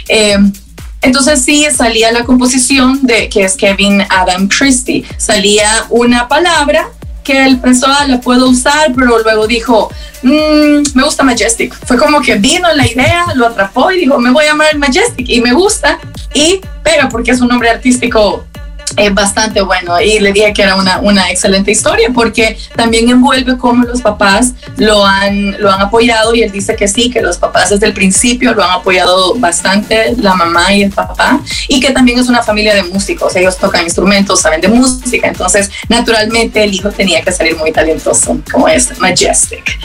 Eh, 0.08 0.36
entonces 1.02 1.44
sí 1.44 1.66
salía 1.76 2.12
la 2.12 2.24
composición 2.24 3.00
de 3.02 3.28
que 3.28 3.44
es 3.44 3.56
Kevin 3.56 4.02
Adam 4.08 4.48
Christie. 4.48 5.04
Salía 5.16 5.86
una 5.90 6.28
palabra 6.28 6.88
que 7.22 7.58
pensó, 7.62 7.86
ah, 7.88 8.06
la 8.06 8.20
puedo 8.20 8.48
usar, 8.48 8.92
pero 8.94 9.18
luego 9.18 9.46
dijo, 9.46 9.90
mm, 10.22 10.82
me 10.94 11.02
gusta 11.02 11.22
Majestic. 11.22 11.74
Fue 11.86 11.96
como 11.96 12.20
que 12.20 12.36
vino 12.36 12.72
la 12.74 12.86
idea, 12.86 13.26
lo 13.34 13.46
atrapó 13.46 13.90
y 13.92 14.00
dijo, 14.00 14.18
me 14.18 14.30
voy 14.30 14.44
a 14.44 14.48
llamar 14.48 14.76
Majestic 14.78 15.28
y 15.28 15.40
me 15.40 15.52
gusta 15.52 15.98
y 16.34 16.60
pega 16.82 17.08
porque 17.08 17.30
es 17.30 17.40
un 17.40 17.48
nombre 17.48 17.70
artístico 17.70 18.46
es 18.96 19.14
bastante 19.14 19.60
bueno 19.60 20.00
y 20.00 20.18
le 20.18 20.32
dije 20.32 20.52
que 20.52 20.62
era 20.62 20.76
una, 20.76 20.98
una 20.98 21.30
excelente 21.30 21.70
historia 21.70 22.10
porque 22.14 22.56
también 22.76 23.08
envuelve 23.08 23.56
cómo 23.56 23.84
los 23.84 24.02
papás 24.02 24.52
lo 24.76 25.04
han, 25.04 25.60
lo 25.60 25.70
han 25.70 25.80
apoyado 25.80 26.34
y 26.34 26.42
él 26.42 26.50
dice 26.50 26.76
que 26.76 26.88
sí, 26.88 27.10
que 27.10 27.20
los 27.20 27.38
papás 27.38 27.70
desde 27.70 27.86
el 27.86 27.94
principio 27.94 28.54
lo 28.54 28.64
han 28.64 28.70
apoyado 28.70 29.34
bastante, 29.36 30.14
la 30.18 30.34
mamá 30.34 30.72
y 30.72 30.82
el 30.82 30.90
papá, 30.90 31.40
y 31.68 31.80
que 31.80 31.90
también 31.90 32.18
es 32.18 32.28
una 32.28 32.42
familia 32.42 32.74
de 32.74 32.82
músicos, 32.84 33.34
ellos 33.36 33.56
tocan 33.56 33.84
instrumentos, 33.84 34.40
saben 34.40 34.60
de 34.60 34.68
música, 34.68 35.28
entonces 35.28 35.70
naturalmente 35.88 36.62
el 36.62 36.74
hijo 36.74 36.90
tenía 36.90 37.22
que 37.22 37.32
salir 37.32 37.56
muy 37.56 37.72
talentoso, 37.72 38.38
como 38.50 38.68
es 38.68 38.98
Majestic. 38.98 39.78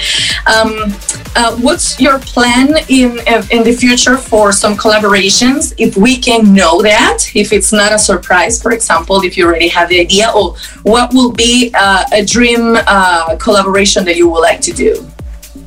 Um, 0.47 0.93
uh, 1.35 1.55
what's 1.61 1.97
your 1.99 2.19
plan 2.33 2.75
in, 2.87 3.19
in 3.51 3.63
the 3.63 3.73
future 3.73 4.17
for 4.17 4.51
some 4.51 4.75
collaborations, 4.75 5.73
if 5.77 5.95
we 5.97 6.17
can 6.17 6.53
know 6.53 6.81
that, 6.81 7.19
if 7.33 7.51
it's 7.51 7.71
not 7.71 7.91
a 7.91 7.99
surprise, 7.99 8.61
for 8.61 8.71
example? 8.71 8.96
Example, 8.97 9.21
if 9.21 9.37
you 9.37 9.45
already 9.45 9.67
have 9.69 9.89
the 9.89 9.99
idea, 9.99 10.31
or 10.35 10.55
what 10.83 11.13
will 11.13 11.31
be 11.31 11.71
uh, 11.73 12.03
a 12.13 12.25
dream 12.25 12.75
uh, 12.75 13.35
collaboration 13.37 14.03
that 14.05 14.17
you 14.17 14.29
would 14.29 14.41
like 14.41 14.61
to 14.61 14.71
do? 14.71 15.05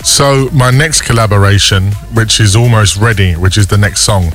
So 0.02 0.48
my 0.52 0.70
next 0.70 1.02
collaboration, 1.02 1.92
which 2.14 2.40
is 2.40 2.56
almost 2.56 2.96
ready, 2.96 3.34
which 3.34 3.58
is 3.58 3.66
the 3.66 3.76
next 3.76 4.00
song, 4.00 4.32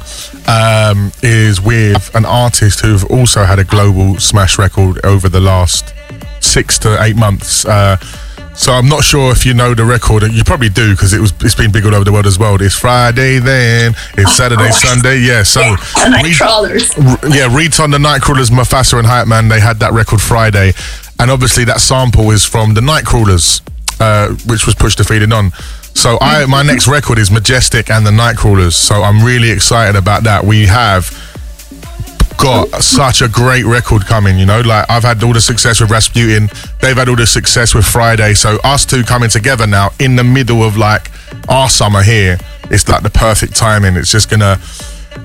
um, 0.47 1.11
is 1.23 1.59
with 1.59 2.13
an 2.15 2.25
artist 2.25 2.81
who've 2.81 3.05
also 3.05 3.43
had 3.43 3.59
a 3.59 3.63
global 3.63 4.19
smash 4.19 4.59
record 4.59 5.03
over 5.03 5.27
the 5.27 5.41
last 5.41 5.93
six 6.39 6.77
to 6.79 7.01
eight 7.03 7.15
months. 7.15 7.65
Uh, 7.65 7.97
so 8.55 8.71
I'm 8.71 8.87
not 8.87 9.03
sure 9.03 9.31
if 9.31 9.45
you 9.45 9.53
know 9.53 9.73
the 9.73 9.85
record. 9.85 10.23
You 10.31 10.43
probably 10.43 10.69
do 10.69 10.91
because 10.91 11.13
it 11.13 11.19
was 11.19 11.33
it's 11.41 11.55
been 11.55 11.71
big 11.71 11.85
all 11.85 11.93
over 11.93 12.03
the 12.03 12.11
world 12.11 12.25
as 12.25 12.39
well. 12.39 12.61
It's 12.61 12.75
Friday 12.77 13.39
then. 13.39 13.95
It's 14.17 14.35
Saturday, 14.35 14.71
Sunday. 14.71 15.19
Yeah. 15.19 15.43
So 15.43 15.61
yeah, 15.61 15.75
Nightcrawlers. 15.75 16.95
Re- 16.97 17.37
yeah, 17.37 17.55
Riton 17.55 17.91
the 17.91 17.97
Nightcrawlers, 17.97 18.49
Mufasa 18.49 18.97
and 18.99 19.07
Hypeman. 19.07 19.49
They 19.49 19.59
had 19.59 19.79
that 19.79 19.93
record 19.93 20.21
Friday, 20.21 20.73
and 21.19 21.29
obviously 21.29 21.65
that 21.65 21.81
sample 21.81 22.31
is 22.31 22.45
from 22.45 22.73
the 22.73 22.81
Nightcrawlers, 22.81 23.61
uh, 23.99 24.29
which 24.47 24.65
was 24.65 24.75
Push 24.75 24.95
the 24.95 25.03
Feeling 25.03 25.31
On. 25.31 25.51
So 25.93 26.17
I 26.21 26.45
my 26.45 26.61
next 26.61 26.87
record 26.87 27.17
is 27.17 27.31
Majestic 27.31 27.89
and 27.89 28.05
the 28.05 28.11
Nightcrawlers. 28.11 28.73
So 28.73 29.03
I'm 29.03 29.23
really 29.23 29.49
excited 29.49 29.95
about 29.95 30.23
that. 30.23 30.43
We 30.43 30.65
have 30.67 31.09
got 32.37 32.69
such 32.83 33.21
a 33.21 33.27
great 33.27 33.65
record 33.65 34.05
coming, 34.05 34.37
you 34.37 34.45
know. 34.45 34.61
Like 34.61 34.89
I've 34.89 35.03
had 35.03 35.23
all 35.23 35.33
the 35.33 35.41
success 35.41 35.81
with 35.81 35.91
Rasputin, 35.91 36.49
they've 36.81 36.95
had 36.95 37.09
all 37.09 37.15
the 37.15 37.25
success 37.25 37.73
with 37.73 37.85
Friday. 37.85 38.33
So 38.33 38.57
us 38.63 38.85
two 38.85 39.03
coming 39.03 39.29
together 39.29 39.67
now 39.67 39.89
in 39.99 40.15
the 40.15 40.23
middle 40.23 40.63
of 40.63 40.77
like 40.77 41.11
our 41.49 41.69
summer 41.69 42.03
here, 42.03 42.37
it's 42.69 42.87
like 42.87 43.03
the 43.03 43.09
perfect 43.09 43.55
timing. 43.55 43.95
It's 43.95 44.11
just 44.11 44.29
gonna 44.29 44.59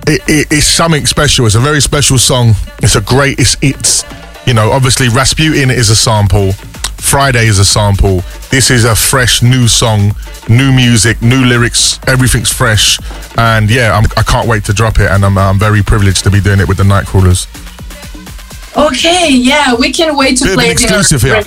it, 0.06 0.22
it, 0.28 0.46
it's 0.50 0.66
something 0.66 1.06
special. 1.06 1.46
It's 1.46 1.54
a 1.54 1.60
very 1.60 1.80
special 1.80 2.18
song. 2.18 2.52
It's 2.82 2.96
a 2.96 3.00
great 3.00 3.38
it's 3.38 3.56
it's 3.62 4.04
you 4.46 4.54
know, 4.54 4.72
obviously 4.72 5.08
Rasputin 5.08 5.70
is 5.70 5.90
a 5.90 5.96
sample. 5.96 6.52
Friday 7.00 7.46
is 7.46 7.58
a 7.58 7.64
sample. 7.64 8.22
This 8.50 8.70
is 8.70 8.84
a 8.84 8.94
fresh 8.94 9.42
new 9.42 9.66
song, 9.66 10.14
new 10.48 10.72
music, 10.72 11.20
new 11.22 11.44
lyrics. 11.44 11.98
Everything's 12.06 12.52
fresh, 12.52 12.98
and 13.36 13.70
yeah, 13.70 13.96
I'm, 13.96 14.04
I 14.16 14.22
can 14.22 14.40
not 14.40 14.46
wait 14.46 14.64
to 14.64 14.72
drop 14.72 15.00
it. 15.00 15.10
And 15.10 15.24
I'm, 15.24 15.36
I'm 15.38 15.58
very 15.58 15.82
privileged 15.82 16.24
to 16.24 16.30
be 16.30 16.40
doing 16.40 16.60
it 16.60 16.68
with 16.68 16.76
the 16.76 16.84
Nightcrawlers. 16.84 17.46
Okay, 18.76 19.28
yeah, 19.30 19.74
we 19.74 19.92
can 19.92 20.16
wait 20.16 20.38
to 20.38 20.44
Bit 20.44 20.54
play 20.54 20.66
an 20.66 20.72
exclusive 20.72 21.22
here. 21.22 21.42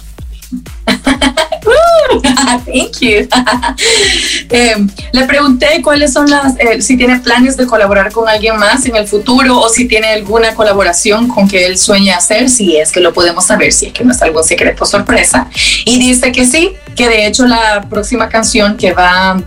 Thank 2.65 3.00
you. 3.01 3.27
eh, 4.50 4.75
le 5.12 5.25
pregunté 5.25 5.82
cuáles 5.84 6.13
son 6.13 6.29
las, 6.29 6.58
eh, 6.60 6.82
si 6.82 6.98
tiene 6.98 7.20
planes 7.20 7.58
de 7.58 7.65
colaborar 7.65 8.12
con 8.12 8.27
alguien 8.27 8.58
más 8.58 8.86
en 8.86 8.96
el 8.96 9.08
futuro 9.08 9.60
o 9.60 9.70
si 9.70 9.88
tiene 9.88 10.08
alguna 10.08 10.53
colaboración 10.55 11.27
con 11.27 11.48
que 11.48 11.65
él 11.65 11.77
sueña 11.77 12.17
hacer, 12.17 12.50
si 12.50 12.77
es 12.77 12.91
que 12.91 13.00
lo 13.00 13.13
podemos 13.13 13.46
saber, 13.46 13.72
si 13.72 13.88
es 13.88 13.93
que 13.93 14.03
no 14.03 14.12
es 14.12 14.22
algún 14.22 14.43
secreto 14.43 14.86
sorpresa. 14.86 15.48
Y 15.86 16.00
dice 16.00 16.32
que 16.32 16.46
sí, 16.46 16.74
que 16.96 17.08
de 17.08 17.27
hecho 17.27 17.46
la 17.46 17.86
próxima 17.89 18.29
canción 18.29 18.77
que 18.77 18.93
va 18.93 19.41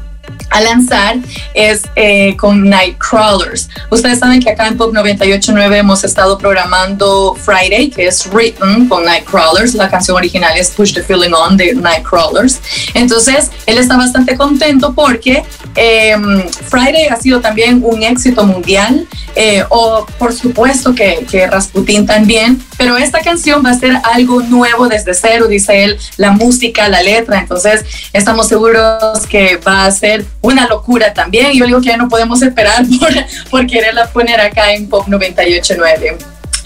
a 0.56 0.60
lanzar 0.62 1.18
es 1.54 1.82
eh, 1.96 2.34
con 2.36 2.68
Nightcrawlers. 2.68 3.68
Ustedes 3.90 4.18
saben 4.18 4.40
que 4.40 4.50
acá 4.50 4.66
en 4.68 4.76
Pop 4.76 4.92
98.9 4.94 5.76
hemos 5.76 6.02
estado 6.02 6.38
programando 6.38 7.34
Friday, 7.34 7.90
que 7.90 8.06
es 8.06 8.26
Written 8.32 8.88
con 8.88 9.04
Nightcrawlers. 9.04 9.74
La 9.74 9.90
canción 9.90 10.16
original 10.16 10.56
es 10.56 10.70
Push 10.70 10.94
the 10.94 11.02
Feeling 11.02 11.32
On 11.32 11.56
de 11.56 11.74
Nightcrawlers. 11.74 12.60
Entonces, 12.94 13.50
él 13.66 13.76
está 13.76 13.96
bastante 13.98 14.36
contento 14.36 14.94
porque 14.94 15.44
em, 15.74 16.48
Friday 16.48 17.08
ha 17.08 17.16
sido 17.16 17.40
también 17.40 17.82
un 17.84 18.02
éxito 18.02 18.44
mundial. 18.44 19.06
Eh, 19.34 19.62
o 19.68 20.06
por 20.18 20.32
supuesto 20.32 20.94
que, 20.94 21.26
que 21.30 21.46
Rasputin 21.46 22.06
también, 22.06 22.62
pero 22.76 22.96
esta 22.96 23.20
canción 23.20 23.62
va 23.64 23.70
a 23.70 23.78
ser 23.78 23.96
algo 24.04 24.42
nuevo 24.42 24.88
desde 24.88 25.14
cero, 25.14 25.48
dice 25.48 25.84
él, 25.84 25.98
la 26.16 26.32
música, 26.32 26.88
la 26.88 27.02
letra, 27.02 27.38
entonces 27.40 27.84
estamos 28.12 28.48
seguros 28.48 29.26
que 29.28 29.56
va 29.56 29.86
a 29.86 29.90
ser 29.90 30.24
una 30.40 30.66
locura 30.66 31.12
también. 31.12 31.52
Yo 31.52 31.66
digo 31.66 31.80
que 31.80 31.96
no 31.96 32.08
podemos 32.08 32.42
esperar 32.42 32.84
por, 33.00 33.12
por 33.50 33.66
quererla 33.66 34.08
poner 34.08 34.40
acá 34.40 34.72
en 34.72 34.88
Pop 34.88 35.06
98.9. 35.08 36.16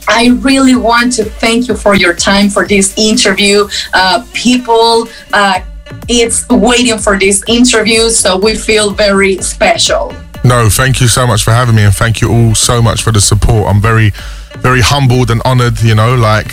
I 0.09 0.31
really 0.43 0.75
want 0.75 1.15
to 1.17 1.25
thank 1.25 1.69
you 1.69 1.77
for 1.77 1.95
your 1.95 2.15
time 2.15 2.51
for 2.51 2.67
this 2.67 2.93
interview. 2.97 3.69
Uh, 3.95 4.25
people, 4.33 5.09
uh, 5.33 5.61
it's 6.09 6.49
waiting 6.49 6.99
for 6.99 7.19
this 7.19 7.45
interview, 7.47 8.11
so 8.11 8.37
we 8.37 8.57
feel 8.57 8.91
very 8.91 9.39
special. 9.39 10.13
No, 10.43 10.69
thank 10.69 11.01
you 11.01 11.07
so 11.07 11.27
much 11.27 11.45
for 11.45 11.53
having 11.53 11.77
me, 11.77 11.85
and 11.85 11.95
thank 11.95 12.21
you 12.21 12.31
all 12.31 12.55
so 12.55 12.81
much 12.81 13.03
for 13.03 13.13
the 13.13 13.21
support. 13.21 13.69
I'm 13.69 13.81
very, 13.81 14.13
very 14.59 14.81
humbled 14.81 15.31
and 15.31 15.41
honored. 15.45 15.81
You 15.83 15.95
know, 15.95 16.15
like 16.15 16.53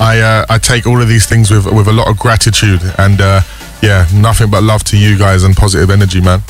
I, 0.00 0.20
uh, 0.20 0.46
I 0.48 0.58
take 0.58 0.86
all 0.86 1.00
of 1.00 1.08
these 1.08 1.26
things 1.26 1.50
with 1.50 1.66
with 1.66 1.88
a 1.88 1.92
lot 1.92 2.08
of 2.08 2.18
gratitude, 2.18 2.80
and 2.98 3.20
uh, 3.20 3.40
yeah, 3.82 4.06
nothing 4.14 4.50
but 4.50 4.62
love 4.62 4.84
to 4.84 4.96
you 4.98 5.18
guys 5.18 5.44
and 5.44 5.54
positive 5.56 5.90
energy, 5.90 6.20
man. 6.20 6.40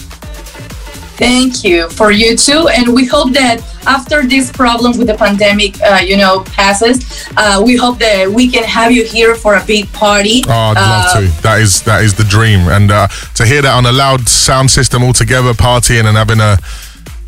Thank 1.16 1.62
you 1.62 1.88
for 1.90 2.10
you 2.10 2.36
too, 2.36 2.66
and 2.76 2.92
we 2.92 3.04
hope 3.06 3.32
that 3.34 3.62
after 3.86 4.26
this 4.26 4.50
problem 4.50 4.98
with 4.98 5.06
the 5.06 5.14
pandemic, 5.14 5.80
uh, 5.80 6.00
you 6.04 6.16
know, 6.16 6.40
passes, 6.40 7.28
uh, 7.36 7.62
we 7.64 7.76
hope 7.76 8.00
that 8.00 8.28
we 8.28 8.48
can 8.50 8.64
have 8.64 8.90
you 8.90 9.04
here 9.04 9.36
for 9.36 9.54
a 9.54 9.64
big 9.64 9.92
party. 9.92 10.42
Oh, 10.48 10.50
I'd 10.50 10.74
love 10.74 11.06
Uh, 11.06 11.20
to. 11.20 11.42
That 11.42 11.60
is 11.60 11.82
that 11.82 12.02
is 12.02 12.14
the 12.14 12.24
dream, 12.24 12.66
and 12.66 12.90
uh, 12.90 13.06
to 13.36 13.46
hear 13.46 13.62
that 13.62 13.74
on 13.76 13.86
a 13.86 13.92
loud 13.92 14.28
sound 14.28 14.72
system 14.72 15.04
all 15.04 15.12
together, 15.12 15.52
partying 15.54 16.04
and 16.06 16.16
having 16.16 16.40
a, 16.40 16.58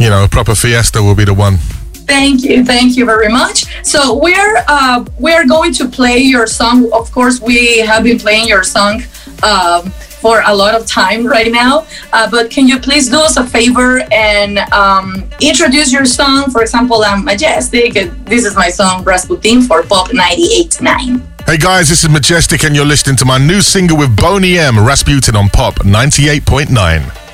you 0.01 0.11
know, 0.11 0.25
a 0.25 0.29
proper 0.29 0.57
fiesta 0.57 1.01
will 1.01 1.15
be 1.15 1.25
the 1.25 1.35
one. 1.35 1.59
Thank 2.07 2.45
you, 2.45 2.65
thank 2.65 2.97
you 2.97 3.05
very 3.05 3.29
much. 3.29 3.85
So 3.85 4.17
we're 4.17 4.65
uh, 4.69 5.05
we're 5.19 5.47
going 5.47 5.73
to 5.75 5.89
play 5.89 6.19
your 6.19 6.47
song. 6.47 6.91
Of 6.93 7.11
course, 7.13 7.41
we 7.41 7.79
have 7.79 8.05
been 8.05 8.19
playing 8.19 8.47
your 8.49 8.63
song 8.63 9.03
um, 9.43 9.91
for 9.91 10.43
a 10.47 10.55
lot 10.55 10.75
of 10.75 10.87
time 10.87 11.27
right 11.27 11.51
now. 11.51 11.87
Uh, 12.13 12.31
but 12.31 12.51
can 12.51 12.69
you 12.69 12.79
please 12.79 13.09
do 13.09 13.19
us 13.19 13.37
a 13.37 13.45
favor 13.45 14.01
and 14.13 14.59
um, 14.73 15.29
introduce 15.41 15.93
your 15.93 16.05
song? 16.05 16.51
For 16.51 16.63
example, 16.63 17.03
I'm 17.05 17.25
Majestic. 17.25 17.95
This 18.25 18.45
is 18.45 18.55
my 18.55 18.69
song 18.69 19.05
Rasputin 19.05 19.63
for 19.63 19.83
Pop 19.83 20.09
98.9. 20.09 21.23
Hey 21.47 21.59
guys, 21.59 21.89
this 21.89 22.03
is 22.03 22.11
Majestic, 22.11 22.65
and 22.65 22.75
you're 22.75 22.85
listening 22.85 23.17
to 23.19 23.25
my 23.25 23.39
new 23.39 23.61
single 23.61 23.97
with 23.97 24.17
Boney 24.17 24.59
M, 24.59 24.85
Rasputin 24.85 25.37
on 25.37 25.49
Pop 25.49 25.77
98.9. 25.77 27.26